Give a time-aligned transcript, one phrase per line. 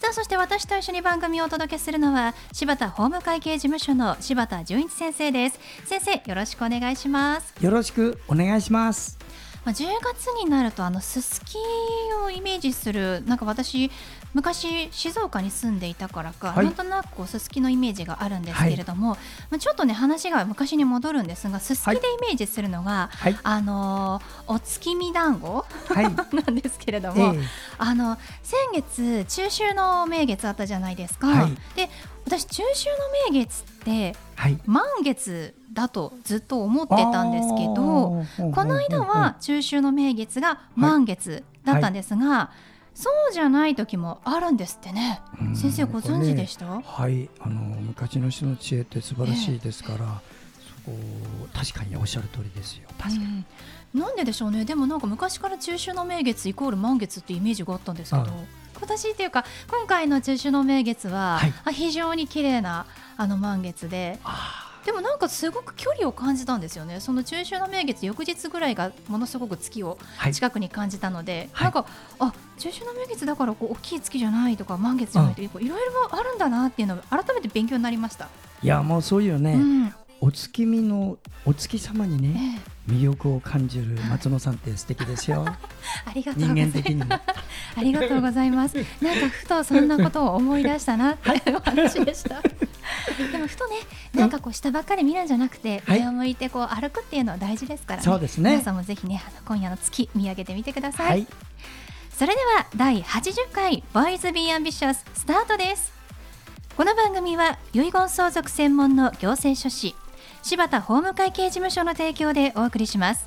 [0.00, 5.60] さあそして私と一緒に番組をお届けするのは柴田法務会計事務所の柴田純一先生です。
[5.84, 7.52] 先生よろしくお願いします。
[7.60, 9.18] よろしくお願いします。
[9.62, 11.58] まあ、10月になるとあのすすき
[12.24, 13.90] をイメージするなんか私
[14.32, 19.18] 昔静岡に住んでいたからか、はい、なんとなくすすきのイメージがあるんですけれども、はい、
[19.50, 27.44] まあ、ちょっとね話が昔に戻るんですがすすきでイメージするのが、はい、あのお月見団子、 なんですけれども、えー、
[27.78, 31.48] あの先月中秋の名月あったじゃないですか。
[31.74, 31.88] で
[32.24, 34.14] 私中秋の名月って、
[34.66, 42.50] 満月だとずっと思ってたんですけどこの間は中秋の名月が満月だったんですが、
[42.94, 45.20] そうじゃない時もあるんですってね。
[45.54, 46.66] 先生ご存知でした？
[46.66, 50.96] ね、はいあの昔の人の知恵って素晴らしいですから、えー、そこ
[51.54, 52.88] 確かにおっしゃる通りですよ。
[52.98, 53.44] 確かに。
[53.94, 54.64] なんででしょうね。
[54.64, 58.26] でもなんか昔から中秋の名月イコール満月ってイメージがあったんですけど。
[58.78, 62.86] 今年っていうか今回の中秋の名月は、はい、非常に綺麗な
[63.18, 64.18] あの満月で。
[64.84, 69.98] でもなんかすごく距離を感じたんですよね、その中秋の名月翌日ぐらいがものすごく月を
[70.32, 71.86] 近くに感じたので、はい、なんか、
[72.18, 78.28] あ中秋の名月だからこう大きい月じゃないとか満月じゃないとかいろいろあるんだなっていうのを改めて勉強になりました。
[78.62, 85.46] いやもうそういうね、うん、お月見のお月様にね、ええ、魅力を感じる松野さんって素敵ですよ。
[86.04, 87.22] ありがとうございます。
[87.76, 88.76] ありがとうございます。
[88.76, 92.42] なんかふとそんなことを思い出したなってお話でした。
[93.32, 93.76] でもふとね、
[94.12, 98.50] なんかこう下ばっかり見るんじゃなくて、上を向いてこう歩くっていうのは大事ですから、ね、そうですね。
[98.50, 101.08] 皆さんもぜひね、あの今夜の月見上げてみてください。
[101.08, 101.26] はい、
[102.12, 106.00] それでは第80回ボーイズビーアンビシャススタートです。
[106.76, 109.94] この番組は遺言相続専門の行政書士
[110.42, 113.26] 柴田法務会計事務所の提供でお送りします。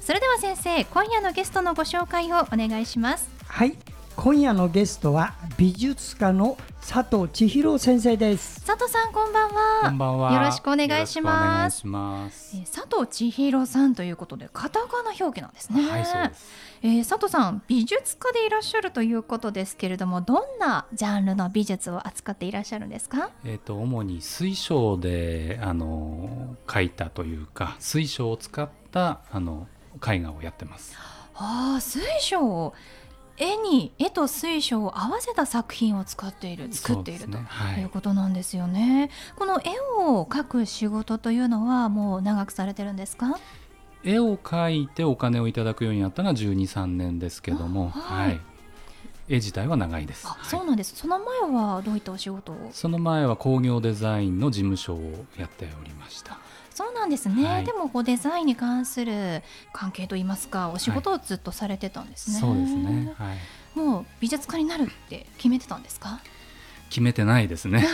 [0.00, 3.30] それでは先生今夜のゲストのご紹介をお願いします。
[3.46, 3.76] はい。
[4.16, 6.56] 今夜のゲストは美術家の
[6.86, 8.64] 佐藤千尋先生です。
[8.64, 9.80] 佐藤さんこんばんは。
[9.84, 10.32] こんばんは。
[10.32, 11.86] よろしくお願いします。
[11.86, 12.56] ます。
[12.56, 15.82] え佐藤千尋さんということでカタカナ表記なんですね。
[15.88, 16.72] はいそうです。
[16.82, 29.68] えー、佐藤さん美術家でいらっしゃるということですけれどもどんなジャンルの美術を扱っていらっしゃるんですか、えーと、主に水晶であの描いたというか水晶を使ったあの
[30.04, 30.96] 絵画をやってます。
[31.34, 32.72] あ水晶
[33.38, 39.10] 絵に絵と水晶を合わせた作品を使っている作っている、ねはい、ということなんですよね。
[39.36, 43.38] この絵を描く仕事というのはもう長くされてるんですか？
[44.04, 48.40] 絵を描いてお金をいただくようになったのは1 2 3年ですけども、はい、はい、
[49.28, 50.96] 絵自体は長いです、そうなんです。
[50.96, 52.70] その前はどういったお仕事を？
[52.72, 56.38] その前は工業デザインの事務所をやっておりました
[56.74, 66.20] そうなんですね、はい、でもこうデザインに関する関係といいますかお仕事をずっとされてたんですね、そうですね、はい、もう美術家になるって決めてたんですか？
[66.92, 67.88] 決めてないですね。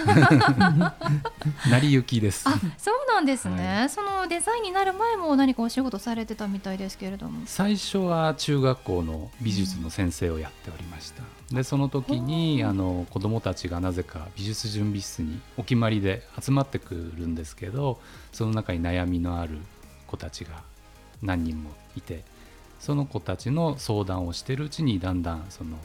[1.71, 2.49] 成り行きです。
[2.49, 7.43] あそうなんですね、はい、そのデザインになる前も何かお仕事されてたみたいですけれども。
[7.47, 18.01] 最初は中学校の美術の先生をやっておりました、うん、でその時にあの子どもたちがなぜか美術準備室にお決まりで集まってくるんですけど
[18.33, 19.59] その中に悩みのある
[20.09, 20.65] 子たちが
[21.23, 22.25] 何人もいて
[22.81, 25.77] その子たちの相談をしてるうちにだんだんその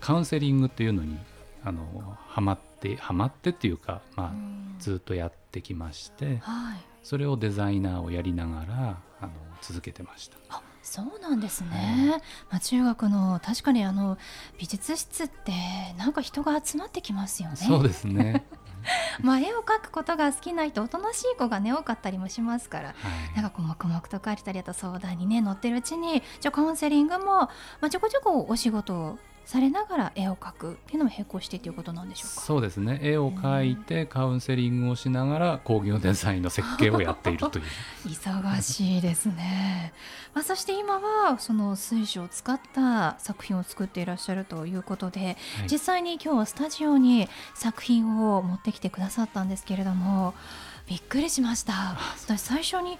[0.00, 1.16] カウンセリングっていうのに
[1.64, 4.32] あのハマってハマってっていうか、まあ、
[4.78, 9.32] ずっとやってきまして、はい、それをデザイナーをやりながらあの
[9.62, 10.36] 続けてました。
[10.50, 11.70] あそうなんですね、
[12.10, 12.20] はい、
[12.50, 14.18] まあ、中学の確かにあの
[14.58, 15.52] 美術室って
[15.96, 17.56] なんか人が集まってきますよね。
[17.56, 18.44] そうですね。
[19.22, 22.94] まあ絵を描くことが好きな人おとなしい子がね多かったりもしますから、は
[23.32, 27.50] い、なんかこう黙々と描いたりあと相談にね乗ってるうちにじゃカウンセリングも、ま
[27.80, 32.40] あ、ちょこちょこお仕事をされながら絵を描くっていうのも並行してということなんでしょうか？
[32.40, 32.98] そうですね。
[33.02, 37.64] 絵を描いてカウンセリングをしながら工業デザインの設計をやっているという。
[38.08, 39.92] 忙しいですね、
[40.34, 45.36] まあ、そして今はその水晶を使った作品を作っていらっしゃるということで、はい、
[45.70, 50.34] 実際に今日はスタジオに作品を持ってきてくださったんですけれども
[50.86, 51.96] びっくりしました。
[52.26, 52.98] 私最初に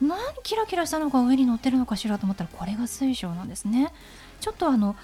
[0.00, 3.92] 何キラキラしたのが上に乗ってるのかしらと思ったらこれが水晶なんですね。
[4.40, 4.94] ちょっとあの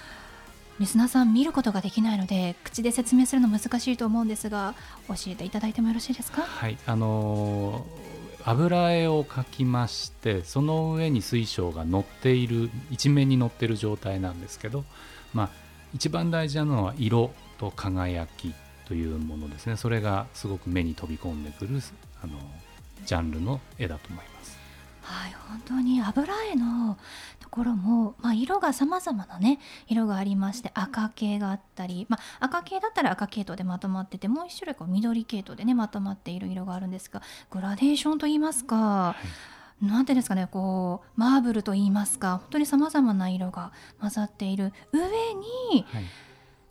[0.80, 4.74] リスナーさん見ることができないので口で説明するの難しいと思うんですが
[5.06, 6.42] 教えていただいてもよろしいですか？
[6.42, 14.84] はいあのー、油絵を描きましてその上に水晶が乗っている一面に乗っている状態なんですけど、
[15.34, 15.50] まあ、
[15.94, 18.52] 一番大事なのは色と輝き
[18.86, 21.80] というものですねそれがすごく目に飛び込んでくる
[22.22, 22.32] あの
[23.06, 24.58] ジャンルの絵だと思います。
[25.02, 26.96] はい本当に油絵の
[27.40, 29.58] ところも、まあ、色がさまざまなね
[29.88, 37.20] 色がありまして赤系があったり、まあ、赤系だったら赤系統でまとまっててもう一種類こう緑系統でねまとまっている色があるんですが
[37.50, 38.76] グラデーションといいますか。
[38.76, 39.26] はい
[39.82, 45.00] なんていうんですかねこうマーブルといいますか本当にさまざまな色が混ざっている上
[45.72, 45.84] に、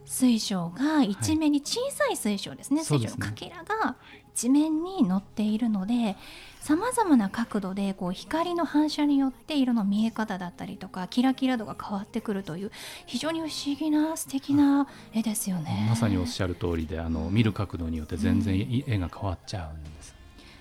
[0.05, 3.95] 水晶が一面に小さい水晶ですね、はい、水晶のかけらが
[4.33, 6.15] 一面に乗っているので
[6.61, 12.71] さまざまな角度でこう光の反射によって色の見え方だったりとかキラキラ度が変わってくるという
[13.05, 15.87] 非常に不思議な素敵な絵ですよね。
[15.89, 20.15] まさにおっしゃる通りであの見る角度によって全然絵が変わっちゃうんです。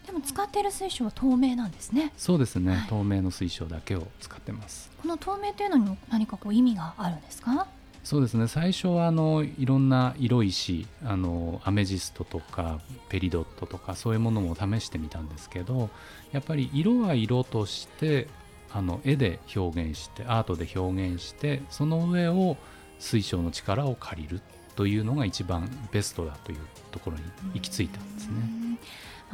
[0.07, 2.13] でも使っている水晶は透明なんですね。
[2.17, 4.91] そうですね、はい、透明の水晶だけを使ってます。
[5.01, 7.69] この透明というのにも何かこう意味があるんですか？
[8.03, 15.91] そうですね最初はあのいろんな色石あのアメジストとかペリドットとかそういうものも試してみたんですけど
[16.33, 18.27] やっぱり色は色として
[18.73, 22.57] あの絵で表現してアートで表現してその上を
[22.99, 24.41] 水晶の力を借りる
[24.77, 26.59] というのが一番ベストだという
[26.91, 27.23] ところに
[27.55, 28.79] 行き着いたんですね。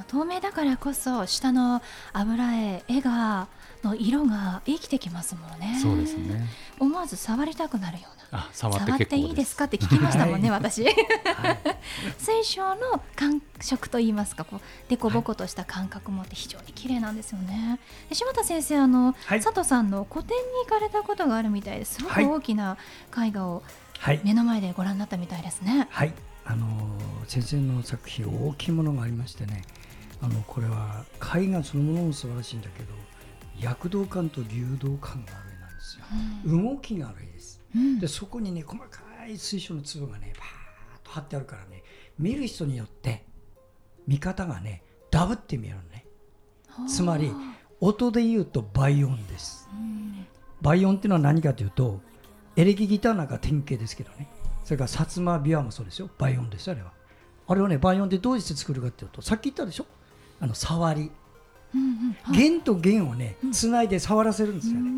[0.09, 1.81] 透明だからこそ下の
[2.13, 3.49] 油絵絵が
[3.83, 5.79] の色が生きてきますもんね。
[5.81, 6.47] そうですね。
[6.79, 8.09] 思わず触りたくなるよ。
[8.33, 9.65] あ触ってっていいですか？
[9.65, 10.93] って聞きましたもんね、はい、私、はい、
[12.19, 17.79] 水晶の感触といいますかこう凸凹とした感覚もあって非常に綺麗なんですよね。
[18.13, 22.77] 柴田先生あの、はい、佐藤さんの個展に行かれたことがあるみたいですごく大きな
[23.17, 23.63] 絵画を
[24.25, 25.89] 目の前でご覧になったみたいですね。
[25.91, 26.13] はい、
[26.45, 26.67] あの
[27.27, 29.63] 先生の作品大きいものがありましてね。
[30.23, 31.05] あのこれは
[31.37, 32.95] 絵画そのものも素晴らしいんだけど
[33.61, 36.05] 躍動感と流動感がある絵なんですよ、
[36.47, 37.36] うん、動きがある絵
[38.01, 38.87] でそこにね細か
[39.29, 40.47] い水晶の粒がねバー
[40.99, 41.83] ッと貼ってあるからね
[42.19, 43.25] 見る人によって
[44.07, 46.07] 見方がねダブって見えるのね。
[46.89, 47.33] つまり
[47.81, 49.69] 音で言うと倍音です、
[50.61, 52.01] 倍音っていうのは何かというと
[52.55, 54.29] エレキギターなんか典型ですけどね。
[54.65, 56.11] それから薩摩琵琶もそうですよ。
[56.19, 56.93] 倍音ですよあれは。
[57.49, 59.87] あれはね倍音でどうして作るかっていうとさっき言ったでしょ？
[60.41, 61.11] あの触り、
[61.75, 61.81] うん
[62.29, 64.91] うん、弦と弦をねつないで触らせるんですよね、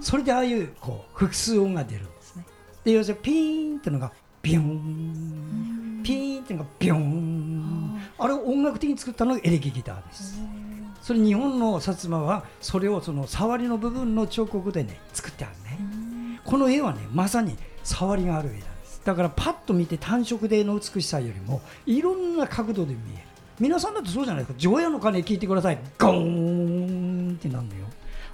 [0.00, 2.06] それでああいうこう複数音が出る
[2.86, 4.12] で要するにピーンってのが
[4.42, 6.02] ビヨン。
[6.04, 8.00] ピーンってのがビヨン。
[8.16, 10.38] あれを音楽的に作ったのがエレキギターです。
[11.02, 16.40] それ日本の薩摩はそれをその触りの部分の彫刻でね作ってあるね。
[16.44, 19.02] この絵はねまさに触りがある絵なんです。
[19.04, 23.22] だからパッと見て単色での美しさよりもいろんな角度で見える。
[23.58, 27.86] 皆さんだってそうじゃないですか除夜の鐘聞いてくださいゴーンってなるのよ。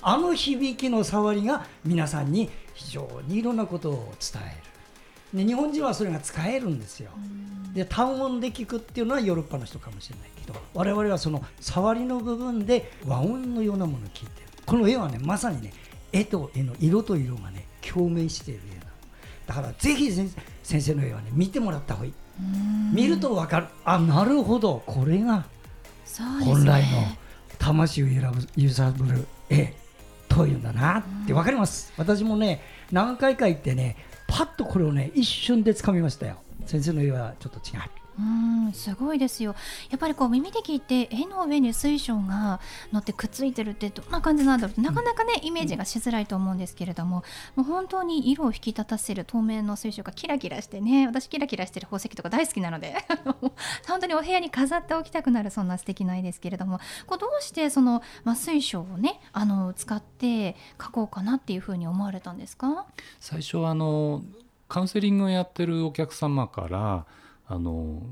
[0.02, 4.56] あの響きの触りが皆さんに非常にいろんなことを伝え
[5.34, 5.38] る。
[5.38, 7.10] で日本人はそれが使えるんですよ。
[7.72, 14.48] で単音で聞くっていうのはヨーロッパの人かもしれないけど我々はその触りの部分で和音のようなものを聞いてる。
[14.66, 15.72] この絵はねまさにね
[16.12, 18.82] 絵と絵の色と色がね共鳴している絵なの。
[19.46, 20.30] だからぜひ先
[20.62, 22.12] 生の絵はね見てもらった方がいい。
[22.92, 23.66] 見ると分かる。
[23.84, 24.82] あなるほど。
[24.86, 25.44] これが
[26.44, 26.88] 本来の
[27.58, 28.06] 魂を
[28.56, 29.74] 揺さぶる絵
[30.34, 32.60] 遠いんだなって分かります、私もね
[32.90, 33.96] 何回か行ってね
[34.26, 36.36] パッとこれをね一瞬でつかみましたよ。
[36.66, 38.01] 先生の家はちょっと違う。
[38.18, 38.22] う
[38.68, 39.54] んすごいですよ。
[39.90, 42.60] やっぱりこう耳で聞いて絵の上に水晶が
[42.92, 44.72] 乗ってくっついてるってどんな感じなんだろう。
[44.72, 47.24] ってなかなかねイメージがしづらいと思うんですけれども
[47.56, 52.96] もう本当に色を引き立たせる透明の水晶がキラキラしてね私キラキラしてる宝石とか大好きなので
[53.88, 62.84] 本当にお部屋に飾っておきたくなるそんな素敵な絵ですけれどもこうどうしてその、まあ、水晶をねあの使って描こうかなっていうふうに思われたんですか？
[63.20, 64.22] 最初はあの
[64.68, 67.04] カウンセリングをやってるお客様から
[67.52, 68.02] あの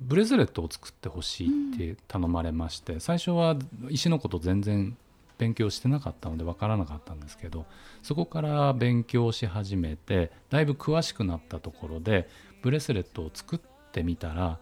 [0.00, 3.56] ブレスレットを作ってほしいって頼まれまして、うん、最初は
[3.88, 4.96] 石のこと全然
[5.36, 7.66] 勉強してなかったので分からなかったんですけど
[8.04, 12.28] そこから勉強し始めてだいぶ詳しくなったところで
[12.62, 14.58] ブレスレットを作ってみたら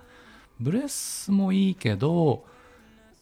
[0.59, 2.45] ブレスもいいけど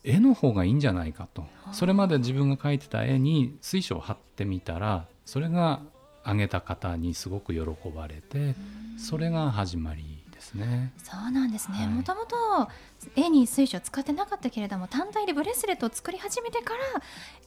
[0.04, 1.44] 絵の方がいいんじゃないかと。
[1.72, 5.82] それまで自分が描いてた絵に水晶を貼ってみたらそれが
[6.22, 7.60] あげた方にすごく喜
[7.94, 8.54] ばれて
[8.96, 10.92] それが始まりですね。
[11.02, 11.86] そうなんですね。
[11.86, 12.68] もともと
[13.16, 16.80] 絵に水晶使ってなかったけれども、単体でブレスレットを作り始めてから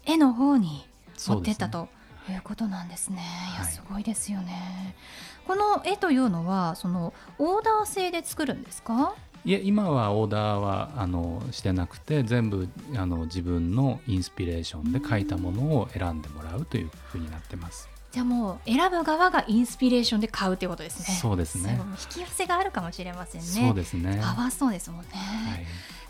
[0.06, 0.86] 絵の方に
[1.28, 1.84] 持ってったと。
[1.84, 1.90] ね
[2.30, 3.18] いうことなんですね。
[3.18, 4.96] いやはいすごいですよね。
[5.48, 9.16] この絵というのはそのオーダー制で作るんですか？
[9.44, 17.90] いえ今はオーダーはあのしてなくて全部あの自分のインスピレーションで描いたものを選んでもらうというふうになってます。
[18.12, 21.16] じゃあもう選ぶ側がインスピレーションで買うということですね。
[21.16, 23.48] そうですね引き寄せがあるかもしれませんね。
[23.48, 24.20] そうですね。
[24.22, 25.10] パワーそうですもんね。
[25.14, 25.66] はい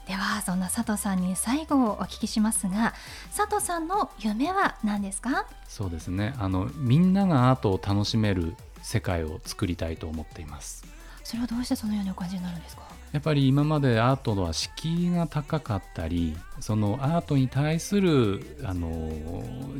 [0.07, 2.93] ではそんな佐藤さんに最後お聞きしますが、
[3.37, 5.45] 佐藤さんの夢は何ですか？
[5.67, 10.83] そうですねあのみんながアートを楽しめる世界を作りたいと思っています
[11.23, 12.83] それはどうしてそのようにお感じになるんですか？
[13.11, 19.11] やっぱり今までアートは敷居が高かったりそのアートに対するあの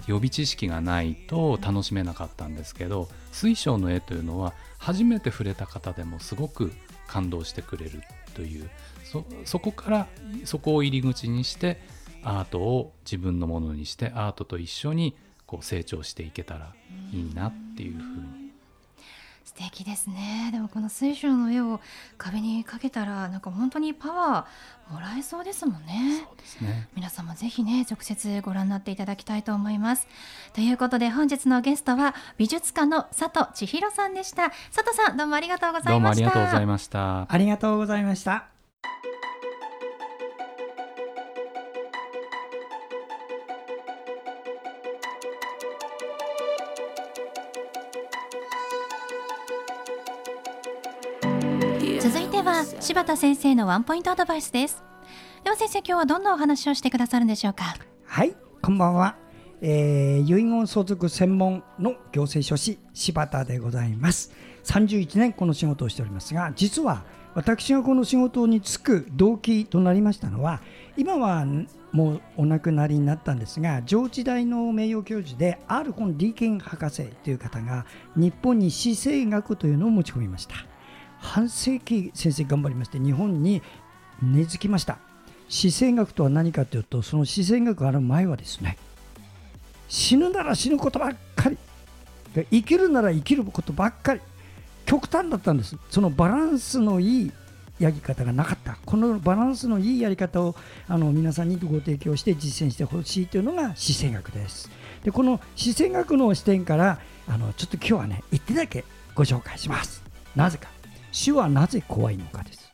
[0.06, 6.74] 予備知識がないと楽しめなかったんですけど水晶の絵というのは初めて触れた方でもすごく
[7.08, 8.70] 感動してくれるという
[9.46, 10.08] そこから
[10.44, 11.82] そこを入り口にして
[12.24, 16.74] アートを自分のものにしてアートと一緒にこう成長していけたら
[17.14, 18.41] いいなっていうふうに
[19.52, 20.50] 素敵ですね。
[20.54, 21.82] でもこの水晶の絵を
[22.18, 26.24] 壁にかけたらなんか本当にパワーもらえそうですもんね。
[26.26, 26.88] そうですね。
[26.96, 30.08] 皆さんもぜひね直接ご覧になっていただきたいと思います。
[30.54, 34.52] ということで本日のゲストは美術家の佐藤千尋さんでした。
[34.74, 36.22] 佐藤さんどうもありがとうござどもあいうました。
[36.22, 37.28] りがとうございました。
[37.30, 38.51] ありがとうございました。
[52.02, 54.84] 続いては柴田先生のワンポイントアドバイスです。
[55.44, 57.76] では先生今日はどんなお話をしてくださるんでしょうか？
[58.06, 59.18] はい、こんばんは。
[59.62, 64.32] えー、遺言相続専門の行政書士柴田でございます。
[64.64, 67.04] 31年この仕事をしておりますが、実は
[67.36, 70.60] 私がこの仕事に就く動機となりましたのは、
[70.98, 71.46] 今は
[71.92, 80.56] もうお亡くなりになったんですが、上智大の名誉教授でアルコン・リーケン博士という方が日本に姿勢学というのを持ち込みました。
[81.22, 83.62] 半世紀先生頑張りまして日本に
[84.22, 84.98] 根付きました。
[85.48, 88.78] 姿勢学とは何かというとその姿勢学がある前はですね
[89.88, 91.58] 死ぬなら死ぬことばっかり。
[92.50, 94.22] 生きるなら生きることばっかり。
[94.86, 95.78] 極端だったんです。
[95.90, 97.32] そのバランスのいい
[97.80, 98.78] やり方がなかった。
[98.86, 100.56] このバランスのいいやり方を
[100.88, 104.70] あの皆さんにご提供して実践してほしいというのが姿勢学です。
[105.04, 110.04] でこの姿勢学の視点からあのちょっと今日はね一点だけご紹介します。
[110.36, 110.81] なぜか。
[111.12, 112.74] 死はなぜ怖いのかです。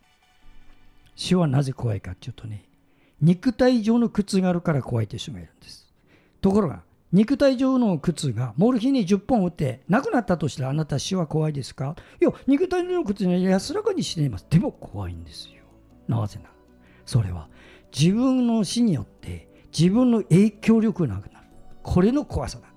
[1.16, 2.64] 死はなぜ怖いかっていうとね
[3.22, 5.92] 肉体上の苦痛があるから怖いという人がいるんです。
[6.42, 11.96] ところが肉体上の苦痛がモルヒネ10本打ってなくなったとしたらあなた死は怖いですか？
[12.22, 14.46] いや肉体上の苦痛は安らかに死ねます。
[14.50, 15.64] でも怖いんですよ。
[16.08, 16.52] なぜなら
[17.06, 17.50] それは
[17.98, 21.48] 自分の死によって自分の影響力がなくなる。
[21.82, 22.77] これの怖さなん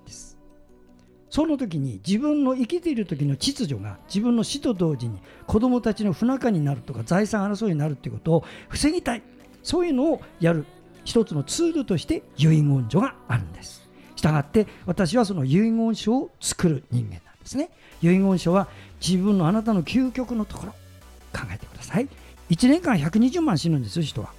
[1.31, 9.23] その時に自分の生きている時の秩序が自分の死と同時に子供たちの不仲になるとか財産争いになるということを防ぎたい。
[9.63, 10.65] そういうのをやる
[11.05, 13.89] 一つのツールとして遺言書があるんです。
[14.17, 17.69] したがって私はその遺言書を作る人間なんですね。
[18.01, 18.67] 遺言書は
[18.99, 20.73] 自分のあなたの究極のところ。
[21.33, 22.09] 考えてください。
[22.49, 24.33] 1年間120万死ぬんです人は。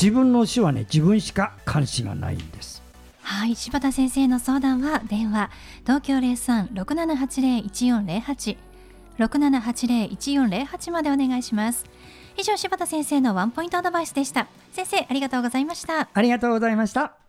[0.00, 2.75] 自分の死はね自分しか関心がないんです。
[3.28, 5.50] はい、柴田先生の相談は電話
[5.82, 8.56] 東京03-6780-1408
[9.18, 11.84] 6780-1408までお願いします。
[12.38, 14.46] 以上柴田先生のワンポイントアドバイスでした。
[14.70, 16.08] 先生ありがとうございました。
[16.12, 17.25] ありがとうございました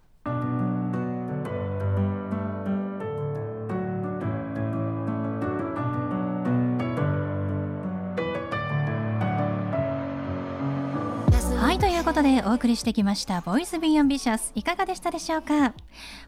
[11.59, 15.73] はい、ということでお送りしてきましたボイスビーアンビシャスいかがでしたでしょうか？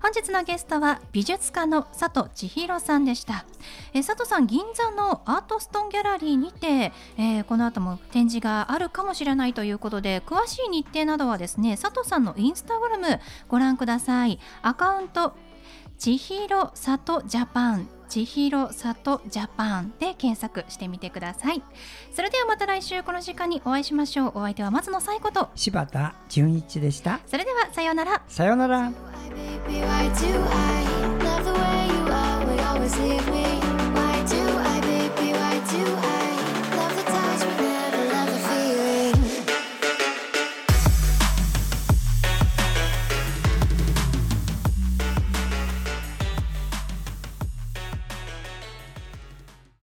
[0.02, 3.46] 本日のゲストは美術家の佐藤千尋さんでした。
[3.94, 14.40] え佐藤さん銀座のアートストーンギャラリーにて、えーこの後も展示があるかもしれないということで詳しい日程などはですね佐藤さんのインスタグラムご覧ください。
[14.62, 15.34] アカウント
[15.98, 17.88] 千尋里ジャパン。
[18.10, 21.64] 千尋里ジャパンで検索してみてください。
[22.12, 24.32] それではまた来週この時間にお会いしましょう。
[24.36, 25.50] お相手は松野紗友子と。
[25.56, 27.20] 柴田純一でした。
[27.26, 28.22] それではさようなら。
[28.28, 28.92] さようなら